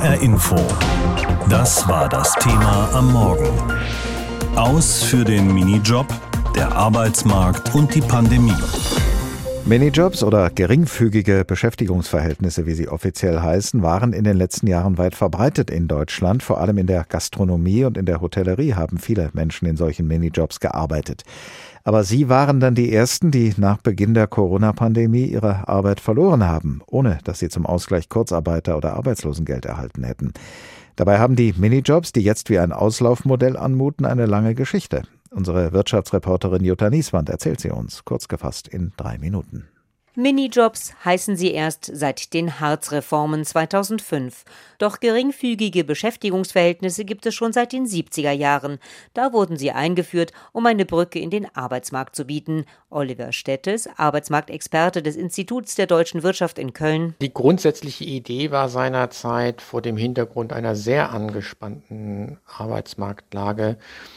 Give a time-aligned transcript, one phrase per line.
[0.00, 0.56] HR Info.
[1.50, 3.50] Das war das Thema am Morgen.
[4.56, 6.06] Aus für den Minijob,
[6.56, 8.56] der Arbeitsmarkt und die Pandemie.
[9.66, 15.70] Minijobs oder geringfügige Beschäftigungsverhältnisse, wie sie offiziell heißen, waren in den letzten Jahren weit verbreitet
[15.70, 16.42] in Deutschland.
[16.42, 20.60] Vor allem in der Gastronomie und in der Hotellerie haben viele Menschen in solchen Minijobs
[20.60, 21.24] gearbeitet.
[21.82, 26.82] Aber sie waren dann die Ersten, die nach Beginn der Corona-Pandemie ihre Arbeit verloren haben,
[26.86, 30.32] ohne dass sie zum Ausgleich Kurzarbeiter oder Arbeitslosengeld erhalten hätten.
[30.96, 35.02] Dabei haben die Minijobs, die jetzt wie ein Auslaufmodell anmuten, eine lange Geschichte.
[35.30, 39.68] Unsere Wirtschaftsreporterin Jutta Nieswand erzählt sie uns, kurz gefasst in drei Minuten.
[40.16, 44.44] Minijobs heißen sie erst seit den Harz-Reformen 2005.
[44.78, 48.78] Doch geringfügige Beschäftigungsverhältnisse gibt es schon seit den 70er Jahren.
[49.14, 52.64] Da wurden sie eingeführt, um eine Brücke in den Arbeitsmarkt zu bieten.
[52.88, 57.14] Oliver Stettes, Arbeitsmarktexperte des Instituts der deutschen Wirtschaft in Köln.
[57.20, 63.76] Die grundsätzliche Idee war seinerzeit vor dem Hintergrund einer sehr angespannten Arbeitsmarktlage,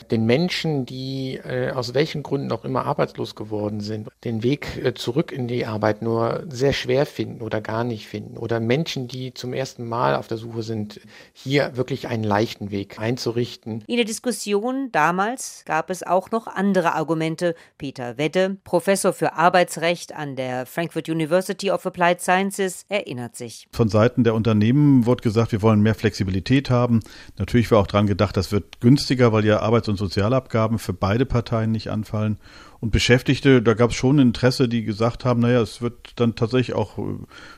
[0.10, 4.96] den Menschen, die äh, aus welchen Gründen auch immer arbeitslos geworden sind, den Weg äh,
[4.96, 8.38] zurück in die Arbeit Arbeit nur sehr schwer finden oder gar nicht finden.
[8.38, 11.00] Oder Menschen, die zum ersten Mal auf der Suche sind,
[11.34, 13.84] hier wirklich einen leichten Weg einzurichten.
[13.88, 17.56] In der Diskussion damals gab es auch noch andere Argumente.
[17.78, 23.68] Peter Wedde, Professor für Arbeitsrecht an der Frankfurt University of Applied Sciences, erinnert sich.
[23.72, 27.02] Von Seiten der Unternehmen wurde gesagt, wir wollen mehr Flexibilität haben.
[27.38, 31.26] Natürlich war auch daran gedacht, das wird günstiger, weil ja Arbeits- und Sozialabgaben für beide
[31.26, 32.38] Parteien nicht anfallen.
[32.84, 36.76] Und Beschäftigte, da gab es schon Interesse, die gesagt haben, naja, es wird dann tatsächlich
[36.76, 37.04] auch äh,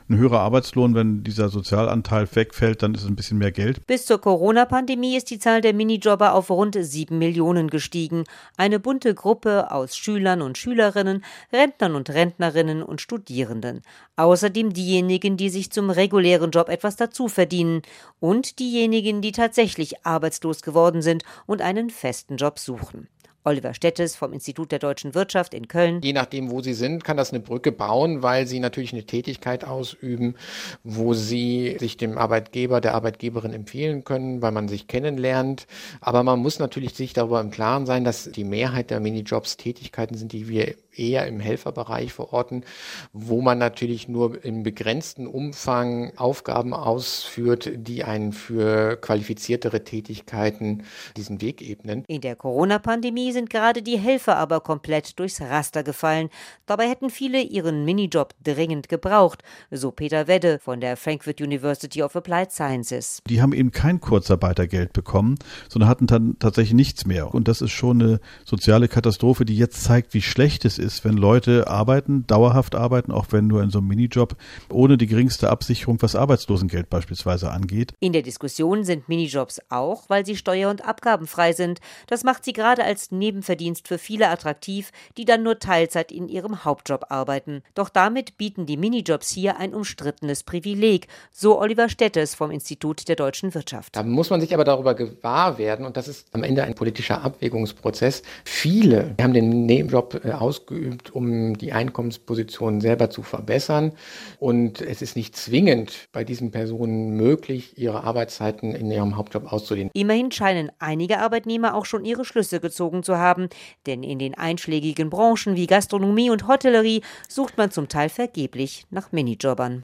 [0.08, 3.84] ein höherer Arbeitslohn, wenn dieser Sozialanteil wegfällt, dann ist es ein bisschen mehr Geld.
[3.88, 8.22] Bis zur Corona-Pandemie ist die Zahl der Minijobber auf rund sieben Millionen gestiegen.
[8.56, 13.82] Eine bunte Gruppe aus Schülern und Schülerinnen, Rentnern und Rentnerinnen und Studierenden.
[14.14, 17.82] Außerdem diejenigen, die sich zum regulären Job etwas dazu verdienen
[18.20, 23.08] und diejenigen, die tatsächlich arbeitslos geworden sind und einen festen Job suchen.
[23.46, 26.00] Oliver Stettes vom Institut der deutschen Wirtschaft in Köln.
[26.02, 29.64] Je nachdem, wo Sie sind, kann das eine Brücke bauen, weil Sie natürlich eine Tätigkeit
[29.64, 30.34] ausüben,
[30.82, 35.68] wo Sie sich dem Arbeitgeber, der Arbeitgeberin empfehlen können, weil man sich kennenlernt.
[36.00, 40.16] Aber man muss natürlich sich darüber im Klaren sein, dass die Mehrheit der Minijobs Tätigkeiten
[40.16, 42.64] sind, die wir eher im Helferbereich verorten,
[43.12, 50.84] wo man natürlich nur im begrenzten Umfang Aufgaben ausführt, die einen für qualifiziertere Tätigkeiten
[51.16, 52.04] diesen Weg ebnen.
[52.08, 56.30] In der Corona-Pandemie sind gerade die Helfer aber komplett durchs Raster gefallen.
[56.64, 62.16] Dabei hätten viele ihren Minijob dringend gebraucht, so Peter Wedde von der Frankfurt University of
[62.16, 63.20] Applied Sciences.
[63.28, 65.34] Die haben eben kein Kurzarbeitergeld bekommen,
[65.68, 67.34] sondern hatten dann tatsächlich nichts mehr.
[67.34, 71.18] Und das ist schon eine soziale Katastrophe, die jetzt zeigt, wie schlecht es ist, wenn
[71.18, 74.34] Leute arbeiten, dauerhaft arbeiten, auch wenn nur in so einem Minijob,
[74.70, 77.92] ohne die geringste Absicherung, was Arbeitslosengeld beispielsweise angeht.
[78.00, 81.80] In der Diskussion sind Minijobs auch, weil sie steuer- und abgabenfrei sind.
[82.06, 86.64] Das macht sie gerade als Nebenverdienst für viele attraktiv, die dann nur Teilzeit in ihrem
[86.64, 87.62] Hauptjob arbeiten.
[87.74, 93.16] Doch damit bieten die Minijobs hier ein umstrittenes Privileg, so Oliver Stettes vom Institut der
[93.16, 93.96] deutschen Wirtschaft.
[93.96, 97.22] Da muss man sich aber darüber gewahr werden, und das ist am Ende ein politischer
[97.22, 98.22] Abwägungsprozess.
[98.44, 103.92] Viele haben den Nebenjob äh, ausgeübt, um die Einkommensposition selber zu verbessern.
[104.38, 109.90] Und es ist nicht zwingend bei diesen Personen möglich, ihre Arbeitszeiten in ihrem Hauptjob auszudehnen.
[109.94, 113.48] Immerhin scheinen einige Arbeitnehmer auch schon ihre Schlüsse gezogen zu haben,
[113.86, 119.12] denn in den einschlägigen Branchen wie Gastronomie und Hotellerie sucht man zum Teil vergeblich nach
[119.12, 119.82] Minijobbern.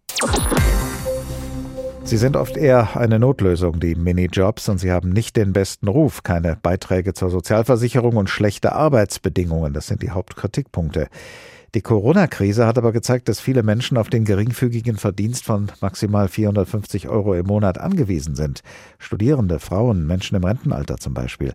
[2.04, 6.24] Sie sind oft eher eine Notlösung, die Minijobs, und sie haben nicht den besten Ruf.
[6.24, 11.08] Keine Beiträge zur Sozialversicherung und schlechte Arbeitsbedingungen, das sind die Hauptkritikpunkte.
[11.74, 17.08] Die Corona-Krise hat aber gezeigt, dass viele Menschen auf den geringfügigen Verdienst von maximal 450
[17.08, 18.60] Euro im Monat angewiesen sind.
[18.98, 21.54] Studierende, Frauen, Menschen im Rentenalter zum Beispiel.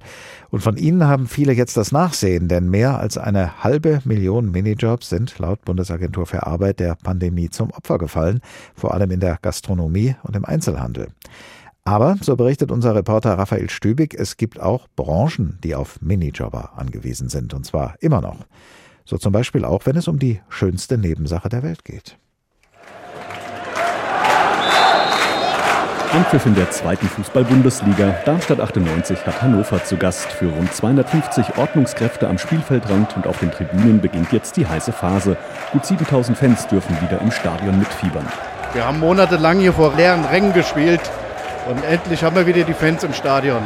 [0.49, 5.09] Und von ihnen haben viele jetzt das Nachsehen, denn mehr als eine halbe Million Minijobs
[5.09, 8.39] sind laut Bundesagentur für Arbeit der Pandemie zum Opfer gefallen,
[8.73, 11.09] vor allem in der Gastronomie und im Einzelhandel.
[11.83, 17.29] Aber, so berichtet unser Reporter Raphael Stübig, es gibt auch Branchen, die auf Minijobber angewiesen
[17.29, 18.47] sind, und zwar immer noch.
[19.07, 22.17] So zum Beispiel auch, wenn es um die schönste Nebensache der Welt geht.
[26.11, 28.17] Anpfiff in der zweiten Fußball-Bundesliga.
[28.25, 30.29] Darmstadt 98 hat Hannover zu Gast.
[30.33, 35.37] Für rund 250 Ordnungskräfte am Spielfeldrand und auf den Tribünen beginnt jetzt die heiße Phase.
[35.71, 38.25] Gut 7000 Fans dürfen wieder im Stadion mitfiebern.
[38.73, 41.01] Wir haben monatelang hier vor leeren Rängen gespielt
[41.69, 43.61] und endlich haben wir wieder die Fans im Stadion.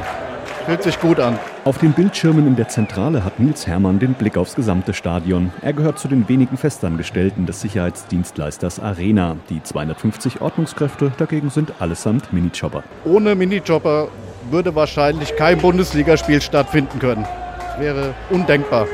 [0.67, 1.39] Fühlt sich gut an.
[1.63, 5.51] Auf den Bildschirmen in der Zentrale hat Nils Hermann den Blick aufs gesamte Stadion.
[5.61, 9.37] Er gehört zu den wenigen Festangestellten des Sicherheitsdienstleisters Arena.
[9.51, 12.81] Die 250 Ordnungskräfte dagegen sind allesamt Minijobber.
[13.05, 14.07] Ohne Minijobber
[14.49, 17.27] würde wahrscheinlich kein Bundesligaspiel stattfinden können.
[17.59, 18.87] Das wäre undenkbar.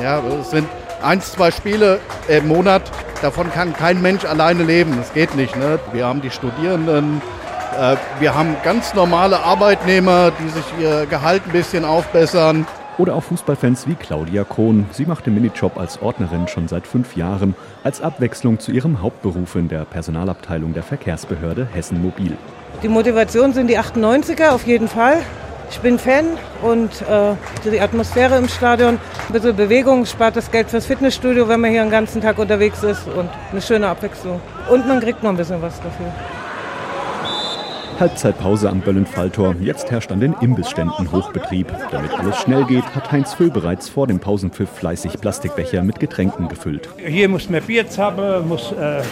[0.00, 0.66] Ja, es sind
[1.04, 2.82] eins, zwei Spiele im Monat.
[3.22, 4.96] Davon kann kein Mensch alleine leben.
[4.96, 5.56] Das geht nicht.
[5.56, 5.78] Ne?
[5.92, 7.22] Wir haben die Studierenden,
[8.20, 12.66] wir haben ganz normale Arbeitnehmer, die sich ihr Gehalt ein bisschen aufbessern.
[12.98, 14.86] Oder auch Fußballfans wie Claudia Kohn.
[14.92, 19.54] Sie macht den Minijob als Ordnerin schon seit fünf Jahren, als Abwechslung zu ihrem Hauptberuf
[19.54, 22.36] in der Personalabteilung der Verkehrsbehörde Hessen Mobil.
[22.82, 25.18] Die Motivation sind die 98er auf jeden Fall.
[25.70, 26.26] Ich bin Fan
[26.62, 27.34] und äh,
[27.64, 28.98] die Atmosphäre im Stadion,
[29.28, 32.82] ein bisschen Bewegung, spart das Geld fürs Fitnessstudio, wenn man hier den ganzen Tag unterwegs
[32.82, 34.38] ist und eine schöne Abwechslung.
[34.68, 36.12] Und man kriegt noch ein bisschen was dafür.
[38.00, 39.54] Halbzeitpause am Böllenfalltor.
[39.60, 41.66] Jetzt herrscht an den Imbissständen Hochbetrieb.
[41.90, 46.48] Damit alles schnell geht, hat Heinz Föh bereits vor dem Pausenpfiff fleißig Plastikbecher mit Getränken
[46.48, 46.88] gefüllt.
[47.04, 49.02] Hier muss man Bier haben, muss äh,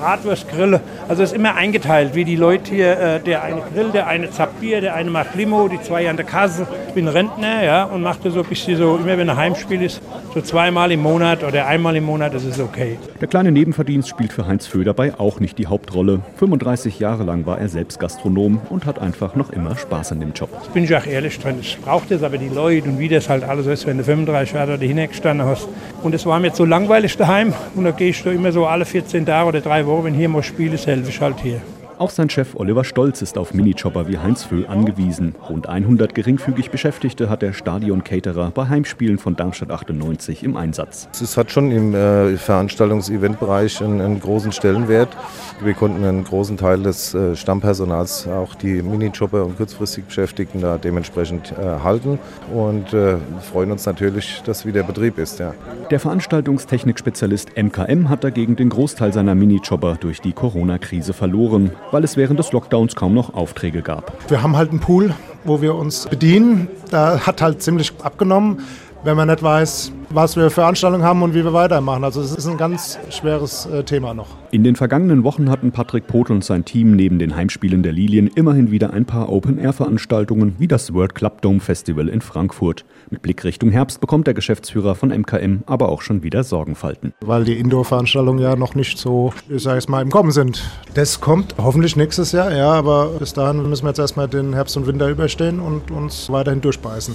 [0.00, 0.80] Bratwurst grillen.
[1.08, 4.30] Also es ist immer eingeteilt, wie die Leute hier, äh, der eine grillt, der eine
[4.30, 6.66] zappt Bier, der eine macht Limo, die zwei an der Kasse.
[6.88, 10.00] Ich bin Rentner ja, und mache so ein bisschen so, immer wenn ein Heimspiel ist,
[10.34, 12.98] so zweimal im Monat oder einmal im Monat, das ist okay.
[13.20, 16.20] Der kleine Nebenverdienst spielt für Heinz Föh dabei auch nicht die Hauptrolle.
[16.36, 20.32] 35 Jahre lang war er selbst Gastronom und hat einfach noch immer Spaß an dem
[20.32, 20.48] Job.
[20.58, 21.56] Das bin ich auch ehrlich dran.
[21.60, 24.54] Ich brauche das aber die Leute und wie das halt alles ist, wenn du 35
[24.54, 25.68] Jahre dahinter gestanden hast.
[26.02, 28.86] Und es war mir so langweilig daheim und da gehe ich da immer so alle
[28.86, 31.60] 14 Tage oder drei Wochen, wenn hier mal Spiel ist, helfe ich halt hier.
[32.00, 35.34] Auch sein Chef Oliver Stolz ist auf Minijobber wie Heinz Föh angewiesen.
[35.50, 41.10] Rund 100 geringfügig Beschäftigte hat der Stadion-Caterer bei Heimspielen von Darmstadt 98 im Einsatz.
[41.12, 45.14] Es hat schon im äh, Veranstaltungs-Eventbereich einen, einen, großen Stellenwert.
[45.62, 50.78] Wir konnten einen großen Teil des äh, Stammpersonals, auch die Minijobber und kurzfristig Beschäftigten, da
[50.78, 52.18] dementsprechend äh, halten
[52.54, 55.38] und äh, freuen uns natürlich, dass wieder Betrieb ist.
[55.38, 55.52] Ja.
[55.90, 62.16] Der Veranstaltungstechnik-Spezialist MKM hat dagegen den Großteil seiner Minijobber durch die Corona-Krise verloren weil es
[62.16, 64.12] während des Lockdowns kaum noch Aufträge gab.
[64.30, 65.14] Wir haben halt einen Pool,
[65.44, 66.68] wo wir uns bedienen.
[66.90, 68.60] Da hat halt ziemlich abgenommen
[69.04, 72.04] wenn man nicht weiß, was wir für Veranstaltungen haben und wie wir weitermachen.
[72.04, 74.26] Also es ist ein ganz schweres äh, Thema noch.
[74.50, 78.26] In den vergangenen Wochen hatten Patrick Poth und sein Team neben den Heimspielen der Lilien
[78.26, 82.84] immerhin wieder ein paar Open-Air-Veranstaltungen wie das World Club Dome Festival in Frankfurt.
[83.10, 87.14] Mit Blick Richtung Herbst bekommt der Geschäftsführer von MKM aber auch schon wieder Sorgenfalten.
[87.20, 90.68] Weil die Indoor-Veranstaltungen ja noch nicht so, ich sage es mal, im Kommen sind.
[90.94, 94.76] Das kommt hoffentlich nächstes Jahr, ja, aber bis dahin müssen wir jetzt erstmal den Herbst
[94.76, 97.14] und Winter überstehen und uns weiterhin durchbeißen.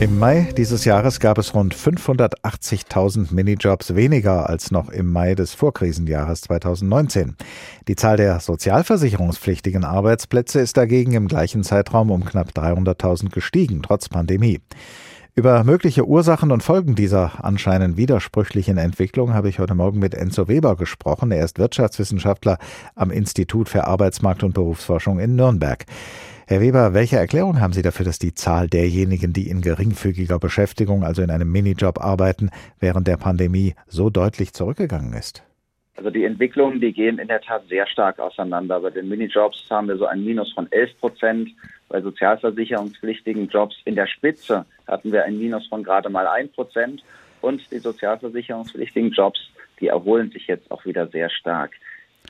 [0.00, 5.54] Im Mai dieses Jahres gab es rund 580.000 Minijobs weniger als noch im Mai des
[5.54, 7.34] Vorkrisenjahres 2019.
[7.88, 14.08] Die Zahl der sozialversicherungspflichtigen Arbeitsplätze ist dagegen im gleichen Zeitraum um knapp 300.000 gestiegen, trotz
[14.08, 14.60] Pandemie.
[15.34, 20.46] Über mögliche Ursachen und Folgen dieser anscheinend widersprüchlichen Entwicklung habe ich heute Morgen mit Enzo
[20.46, 21.32] Weber gesprochen.
[21.32, 22.58] Er ist Wirtschaftswissenschaftler
[22.94, 25.86] am Institut für Arbeitsmarkt und Berufsforschung in Nürnberg.
[26.50, 31.04] Herr Weber, welche Erklärung haben Sie dafür, dass die Zahl derjenigen, die in geringfügiger Beschäftigung,
[31.04, 32.48] also in einem Minijob arbeiten,
[32.80, 35.44] während der Pandemie so deutlich zurückgegangen ist?
[35.96, 38.80] Also die Entwicklungen, die gehen in der Tat sehr stark auseinander.
[38.80, 41.50] Bei den Minijobs haben wir so ein Minus von 11 Prozent.
[41.90, 47.02] Bei sozialversicherungspflichtigen Jobs in der Spitze hatten wir ein Minus von gerade mal 1 Prozent.
[47.42, 51.72] Und die sozialversicherungspflichtigen Jobs, die erholen sich jetzt auch wieder sehr stark.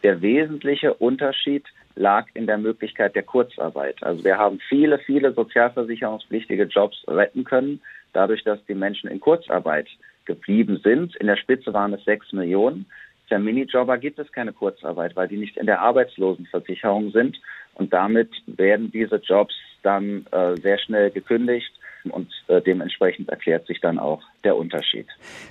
[0.03, 1.67] Der wesentliche Unterschied
[1.99, 4.03] lag in der Möglichkeit der Kurzarbeit.
[4.03, 7.81] Also wir haben viele, viele sozialversicherungspflichtige Jobs retten können,
[8.13, 9.89] dadurch, dass die Menschen in Kurzarbeit
[10.25, 11.17] geblieben sind.
[11.17, 12.87] In der Spitze waren es sechs Millionen.
[13.29, 17.39] Für Minijobber gibt es keine Kurzarbeit, weil die nicht in der Arbeitslosenversicherung sind.
[17.75, 21.73] Und damit werden diese Jobs dann äh, sehr schnell gekündigt
[22.05, 25.07] und äh, dementsprechend erklärt sich dann auch der Unterschied.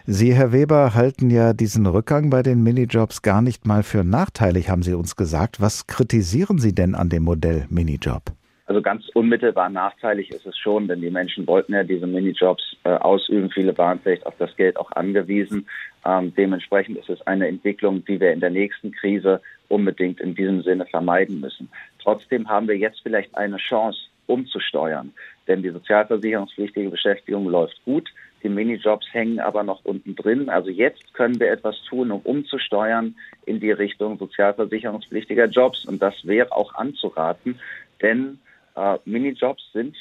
[0.06, 4.70] Sie, Herr Weber, halten ja diesen Rückgang bei den Minijobs gar nicht mal für nachteilig,
[4.70, 5.62] haben Sie uns gesagt.
[5.62, 8.24] Was kritisieren Sie denn an dem Modell Minijob?
[8.68, 12.90] Also ganz unmittelbar nachteilig ist es schon, denn die Menschen wollten ja diese Minijobs äh,
[12.90, 13.50] ausüben.
[13.50, 15.68] Viele waren vielleicht auf das Geld auch angewiesen.
[16.06, 20.64] Ähm, dementsprechend ist es eine Entwicklung, die wir in der nächsten Krise unbedingt in diesem
[20.64, 21.70] Sinne vermeiden müssen.
[22.00, 25.14] Trotzdem haben wir jetzt vielleicht eine Chance, umzusteuern.
[25.48, 28.10] Denn die sozialversicherungspflichtige Beschäftigung läuft gut.
[28.44, 30.50] Die Minijobs hängen aber noch unten drin.
[30.50, 33.16] Also jetzt können wir etwas tun, um umzusteuern
[33.46, 35.86] in die Richtung sozialversicherungspflichtiger Jobs.
[35.86, 37.60] Und das wäre auch anzuraten,
[38.02, 38.40] denn
[38.76, 39.96] äh, Minijobs sind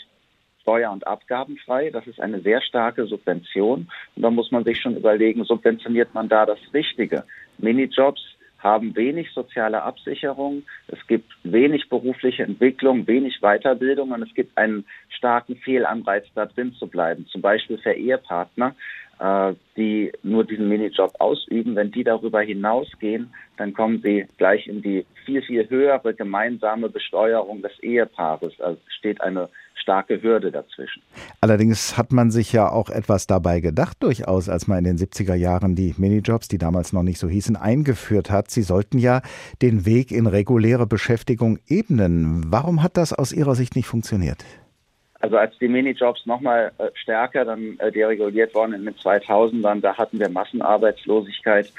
[0.61, 1.90] steuer- und abgabenfrei.
[1.90, 3.88] Das ist eine sehr starke Subvention.
[4.16, 7.25] Und da muss man sich schon überlegen, subventioniert man da das Richtige?
[7.59, 8.21] Minijobs
[8.59, 14.85] haben wenig soziale Absicherung, es gibt wenig berufliche Entwicklung, wenig Weiterbildung und es gibt einen
[15.09, 17.27] starken Fehlanreiz, da drin zu bleiben.
[17.27, 18.75] Zum Beispiel für Ehepartner,
[19.19, 21.77] äh, die nur diesen Minijob ausüben.
[21.77, 27.63] Wenn die darüber hinausgehen, dann kommen sie gleich in die viel, viel höhere gemeinsame Besteuerung
[27.63, 28.61] des Ehepaares.
[28.61, 31.02] Also steht eine starke Hürde dazwischen.
[31.40, 35.35] Allerdings hat man sich ja auch etwas dabei gedacht, durchaus, als man in den 70er
[35.35, 38.50] Jahren die Minijobs, die damals noch nicht so hießen, eingeführt hat.
[38.50, 39.23] Sie sollten ja
[39.62, 42.45] den Weg in reguläre Beschäftigung ebnen.
[42.47, 44.45] Warum hat das aus Ihrer Sicht nicht funktioniert?
[45.21, 49.97] Also als die Minijobs nochmal äh, stärker dann äh, dereguliert worden in den 2000ern, da
[49.97, 51.73] hatten wir Massenarbeitslosigkeit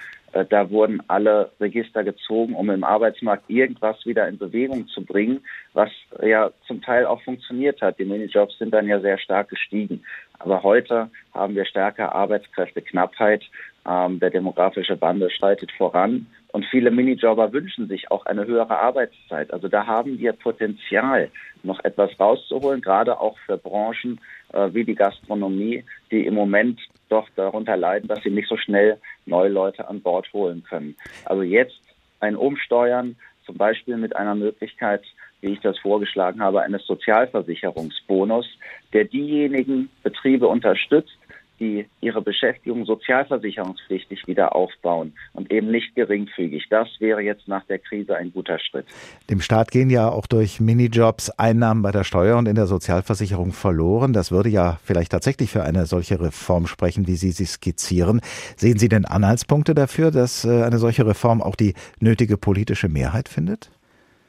[0.46, 5.42] da wurden alle Register gezogen, um im Arbeitsmarkt irgendwas wieder in Bewegung zu bringen,
[5.74, 5.90] was
[6.22, 8.00] ja zum Teil auch funktioniert hat.
[8.00, 10.04] Die Minijobs sind dann ja sehr stark gestiegen.
[10.40, 13.44] Aber heute haben wir stärker Arbeitskräfteknappheit.
[13.88, 16.28] Ähm, der demografische Wandel schreitet voran.
[16.58, 19.54] Und viele Minijobber wünschen sich auch eine höhere Arbeitszeit.
[19.54, 21.30] Also da haben wir Potenzial,
[21.62, 24.20] noch etwas rauszuholen, gerade auch für Branchen
[24.54, 28.98] äh, wie die Gastronomie, die im Moment doch darunter leiden, dass sie nicht so schnell
[29.28, 30.96] neue Leute an Bord holen können.
[31.26, 31.80] Also jetzt
[32.22, 35.04] ein Umsteuern, zum Beispiel mit einer Möglichkeit,
[35.42, 38.48] wie ich das vorgeschlagen habe, eines Sozialversicherungsbonus,
[38.94, 41.20] der diejenigen Betriebe unterstützt,
[41.60, 46.68] die ihre Beschäftigung sozialversicherungspflichtig wieder aufbauen und eben nicht geringfügig.
[46.70, 48.86] Das wäre jetzt nach der Krise ein guter Schritt.
[49.30, 53.52] Dem Staat gehen ja auch durch Minijobs Einnahmen bei der Steuer und in der Sozialversicherung
[53.52, 54.14] verloren.
[54.14, 58.22] Das würde ja vielleicht tatsächlich für eine solche Reform sprechen, wie Sie sie skizzieren.
[58.56, 63.30] Sehen Sie denn Anhaltspunkte dafür, dass äh, eine solche Reform auch die nötige politische Mehrheit
[63.30, 63.72] findet?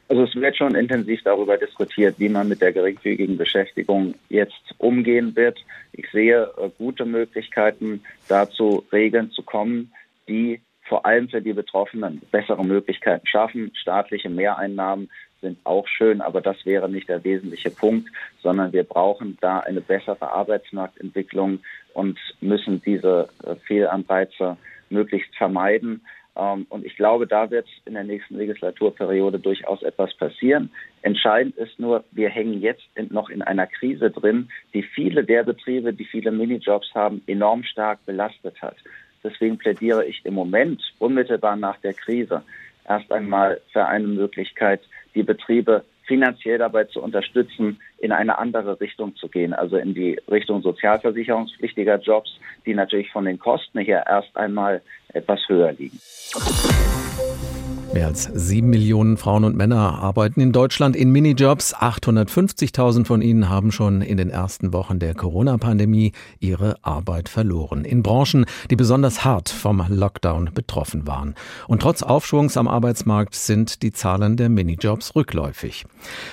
[0.08, 5.36] Also es wird schon intensiv darüber diskutiert, wie man mit der geringfügigen Beschäftigung jetzt umgehen
[5.36, 5.58] wird.
[5.92, 9.92] Ich sehe äh, gute Möglichkeiten, dazu Regeln zu kommen,
[10.26, 13.70] die vor allem für die Betroffenen bessere Möglichkeiten schaffen.
[13.74, 15.10] Staatliche Mehreinnahmen
[15.42, 18.08] sind auch schön, aber das wäre nicht der wesentliche Punkt,
[18.42, 21.60] sondern wir brauchen da eine bessere Arbeitsmarktentwicklung
[21.92, 24.56] und müssen diese äh, Fehlanreize
[24.90, 26.00] möglichst vermeiden.
[26.38, 30.70] Ähm, und ich glaube, da wird in der nächsten Legislaturperiode durchaus etwas passieren.
[31.02, 35.92] Entscheidend ist nur, wir hängen jetzt noch in einer Krise drin, die viele der Betriebe,
[35.92, 38.76] die viele Minijobs haben, enorm stark belastet hat.
[39.24, 42.42] Deswegen plädiere ich im Moment, unmittelbar nach der Krise,
[42.88, 44.80] erst einmal für eine Möglichkeit,
[45.14, 50.18] die Betriebe finanziell dabei zu unterstützen, in eine andere Richtung zu gehen, also in die
[50.28, 52.30] Richtung sozialversicherungspflichtiger Jobs,
[52.66, 56.00] die natürlich von den Kosten her erst einmal etwas höher liegen.
[57.94, 61.74] Mehr als sieben Millionen Frauen und Männer arbeiten in Deutschland in Minijobs.
[61.74, 67.86] 850.000 von ihnen haben schon in den ersten Wochen der Corona-Pandemie ihre Arbeit verloren.
[67.86, 71.34] In Branchen, die besonders hart vom Lockdown betroffen waren.
[71.66, 75.86] Und trotz Aufschwungs am Arbeitsmarkt sind die Zahlen der Minijobs rückläufig.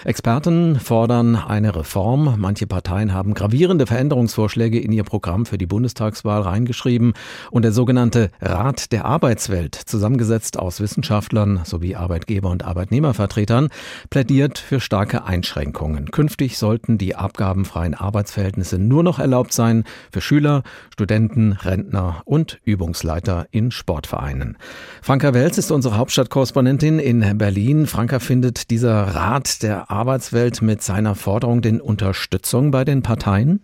[0.04, 2.36] Experten fordern eine Reform.
[2.38, 7.14] Manche Parteien haben gravierende Veränderungsvorschläge in ihr Programm für die Bundestagswahl reingeschrieben.
[7.50, 13.70] Und der sogenannte Rat der Arbeitswelt, zusammengesetzt aus Wissenschaftlern, Vertretern sowie Arbeitgeber- und Arbeitnehmervertretern
[14.10, 16.12] plädiert für starke Einschränkungen.
[16.12, 23.48] Künftig sollten die abgabenfreien Arbeitsverhältnisse nur noch erlaubt sein für Schüler, Studenten, Rentner und Übungsleiter
[23.52, 24.58] in Sportvereinen.
[25.02, 27.86] Franka Welz ist unsere Hauptstadtkorrespondentin in Berlin.
[27.86, 33.62] Franka findet dieser Rat der Arbeitswelt mit seiner Forderung den Unterstützung bei den Parteien?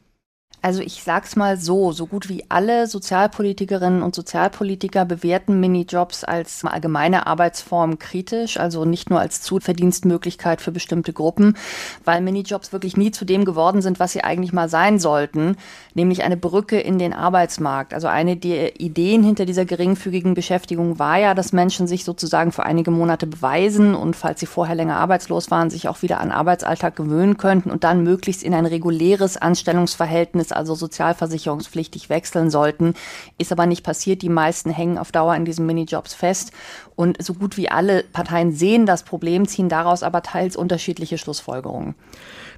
[0.63, 6.63] Also ich sag's mal so, so gut wie alle Sozialpolitikerinnen und Sozialpolitiker bewerten Minijobs als
[6.63, 11.58] allgemeine Arbeitsform kritisch, also nicht nur als Zuverdienstmöglichkeit für bestimmte Gruppen,
[12.06, 15.58] weil Minijobs wirklich nie zu dem geworden sind, was sie eigentlich mal sein sollten,
[15.96, 17.96] nämlich eine Brücke in den Arbeitsmarkt.
[17.96, 22.63] Also eine der Ideen hinter dieser geringfügigen Beschäftigung war ja, dass Menschen sich sozusagen für
[22.63, 26.96] einige Monate beweisen und falls sie vorher länger arbeitslos waren, sich auch wieder an Arbeitsalltag
[26.96, 32.93] gewöhnen könnten und dann möglichst in ein reguläres Anstellungsverhältnis also sozialversicherungspflichtig wechseln sollten.
[33.38, 34.22] Ist aber nicht passiert.
[34.22, 36.51] Die meisten hängen auf Dauer in diesen Minijobs fest.
[36.96, 41.96] Und so gut wie alle Parteien sehen das Problem, ziehen daraus aber teils unterschiedliche Schlussfolgerungen.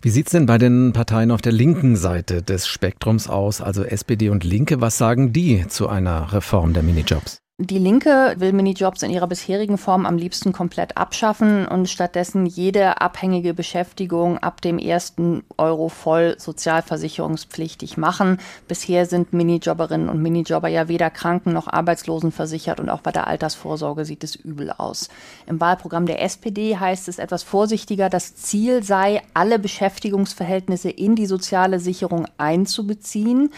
[0.02, 3.84] Wie sieht es denn bei den Parteien auf der linken Seite des Spektrums aus, also
[3.84, 4.82] SPD und Linke?
[4.82, 7.43] Was sagen die zu einer Reform der Minijobs?
[7.66, 13.00] Die Linke will Minijobs in ihrer bisherigen Form am liebsten komplett abschaffen und stattdessen jede
[13.00, 18.40] abhängige Beschäftigung ab dem ersten Euro voll sozialversicherungspflichtig machen.
[18.68, 23.28] Bisher sind Minijobberinnen und Minijobber ja weder Kranken noch Arbeitslosen versichert und auch bei der
[23.28, 25.08] Altersvorsorge sieht es übel aus.
[25.48, 31.28] Im Wahlprogramm der SPD heißt es etwas vorsichtiger, das Ziel sei, alle Beschäftigungsverhältnisse in die
[31.28, 33.52] soziale Sicherung einzubeziehen.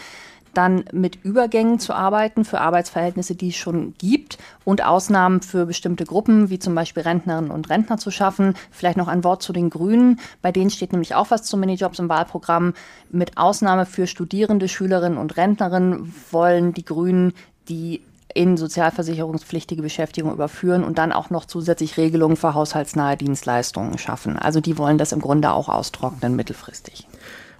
[0.56, 6.04] Dann mit Übergängen zu arbeiten für Arbeitsverhältnisse, die es schon gibt und Ausnahmen für bestimmte
[6.04, 8.54] Gruppen, wie zum Beispiel Rentnerinnen und Rentner zu schaffen.
[8.70, 10.20] Vielleicht noch ein Wort zu den Grünen.
[10.42, 12.74] Bei denen steht nämlich auch was zu Minijobs im Wahlprogramm.
[13.10, 17.32] Mit Ausnahme für Studierende, Schülerinnen und Rentnerinnen wollen die Grünen
[17.68, 18.02] die
[18.36, 24.36] in sozialversicherungspflichtige Beschäftigung überführen und dann auch noch zusätzlich Regelungen für haushaltsnahe Dienstleistungen schaffen.
[24.36, 27.06] Also die wollen das im Grunde auch austrocknen mittelfristig.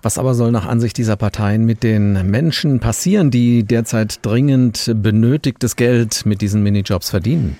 [0.06, 5.75] Was aber soll nach Ansicht dieser Parteien mit den Menschen passieren, die derzeit dringend benötigtes
[5.75, 7.56] Geld mit diesen Minijobs verdienen?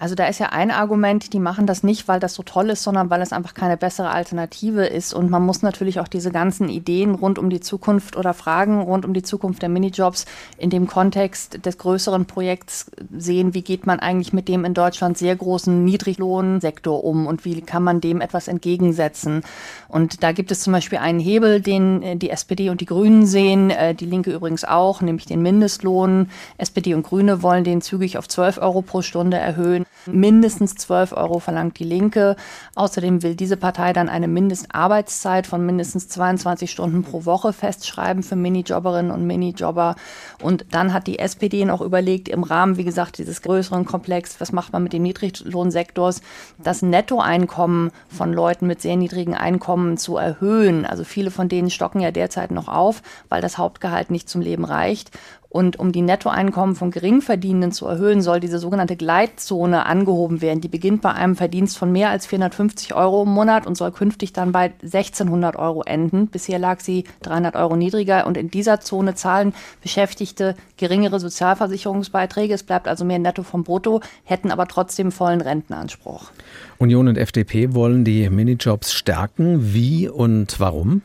[0.00, 2.82] Also da ist ja ein Argument, die machen das nicht, weil das so toll ist,
[2.82, 5.12] sondern weil es einfach keine bessere Alternative ist.
[5.12, 9.04] Und man muss natürlich auch diese ganzen Ideen rund um die Zukunft oder Fragen rund
[9.04, 10.24] um die Zukunft der Minijobs
[10.56, 15.18] in dem Kontext des größeren Projekts sehen, wie geht man eigentlich mit dem in Deutschland
[15.18, 19.42] sehr großen Niedriglohnsektor um und wie kann man dem etwas entgegensetzen.
[19.86, 23.26] Und da gibt es zum Beispiel einen Hebel, den äh, die SPD und die Grünen
[23.26, 26.30] sehen, äh, die Linke übrigens auch, nämlich den Mindestlohn.
[26.56, 29.84] SPD und Grüne wollen den zügig auf 12 Euro pro Stunde erhöhen.
[30.06, 32.36] Mindestens 12 Euro verlangt die Linke.
[32.74, 38.36] Außerdem will diese Partei dann eine Mindestarbeitszeit von mindestens 22 Stunden pro Woche festschreiben für
[38.36, 39.96] Minijobberinnen und Minijobber.
[40.42, 44.52] Und dann hat die SPD noch überlegt, im Rahmen, wie gesagt, dieses größeren Komplex, was
[44.52, 46.22] macht man mit dem Niedriglohnsektors,
[46.58, 50.86] das Nettoeinkommen von Leuten mit sehr niedrigen Einkommen zu erhöhen.
[50.86, 54.64] Also viele von denen stocken ja derzeit noch auf, weil das Hauptgehalt nicht zum Leben
[54.64, 55.10] reicht.
[55.50, 60.60] Und um die Nettoeinkommen von Geringverdienenden zu erhöhen, soll diese sogenannte Gleitzone angehoben werden.
[60.60, 64.32] Die beginnt bei einem Verdienst von mehr als 450 Euro im Monat und soll künftig
[64.32, 66.28] dann bei 1600 Euro enden.
[66.28, 72.54] Bisher lag sie 300 Euro niedriger und in dieser Zone zahlen Beschäftigte geringere Sozialversicherungsbeiträge.
[72.54, 76.30] Es bleibt also mehr Netto vom Brutto, hätten aber trotzdem vollen Rentenanspruch.
[76.78, 79.74] Union und FDP wollen die Minijobs stärken.
[79.74, 81.02] Wie und warum?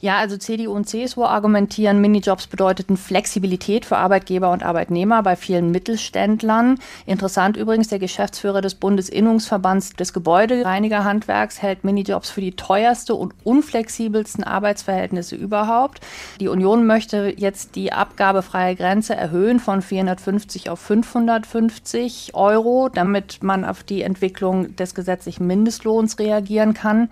[0.00, 5.72] Ja, also CDU und CSU argumentieren, Minijobs bedeuteten Flexibilität für Arbeitgeber und Arbeitnehmer bei vielen
[5.72, 6.78] Mittelständlern.
[7.04, 14.44] Interessant übrigens, der Geschäftsführer des Bundesinnungsverbands des Gebäudereinigerhandwerks hält Minijobs für die teuerste und unflexibelsten
[14.44, 16.00] Arbeitsverhältnisse überhaupt.
[16.38, 23.64] Die Union möchte jetzt die abgabefreie Grenze erhöhen von 450 auf 550 Euro, damit man
[23.64, 27.10] auf die Entwicklung des gesetzlichen Mindestlohns reagieren kann.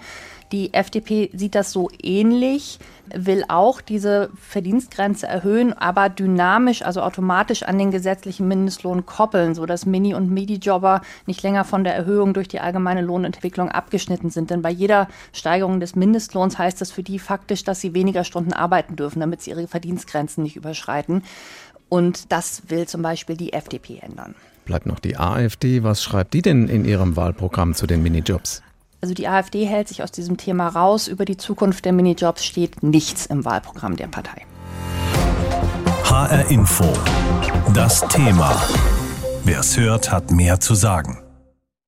[0.53, 2.79] Die FDP sieht das so ähnlich,
[3.13, 9.87] will auch diese Verdienstgrenze erhöhen, aber dynamisch, also automatisch an den gesetzlichen Mindestlohn koppeln, sodass
[9.87, 14.51] Mini- und Midi-Jobber nicht länger von der Erhöhung durch die allgemeine Lohnentwicklung abgeschnitten sind.
[14.51, 18.53] Denn bei jeder Steigerung des Mindestlohns heißt das für die faktisch, dass sie weniger Stunden
[18.53, 21.23] arbeiten dürfen, damit sie ihre Verdienstgrenzen nicht überschreiten.
[21.89, 24.35] Und das will zum Beispiel die FDP ändern.
[24.65, 25.83] Bleibt noch die AfD.
[25.83, 28.63] Was schreibt die denn in ihrem Wahlprogramm zu den Minijobs?
[29.01, 31.09] Also die AfD hält sich aus diesem Thema raus.
[31.09, 34.47] Über die Zukunft der Minijobs steht nichts im Wahlprogramm der Partei.
[36.05, 36.85] HR Info.
[37.75, 38.55] Das Thema.
[39.45, 41.26] Wer es hört, hat mehr zu sagen.